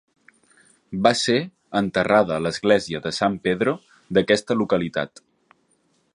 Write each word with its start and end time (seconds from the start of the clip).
Va 1.07 1.11
ser 1.19 1.35
enterrada 1.81 2.35
a 2.37 2.43
l'església 2.47 3.03
de 3.07 3.15
San 3.19 3.39
Pedro 3.45 3.77
d'aquesta 4.19 4.59
localitat. 4.63 5.25